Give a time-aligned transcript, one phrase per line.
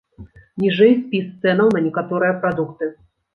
[0.63, 2.91] Ніжэй спіс цэнаў на некаторыя прадукты.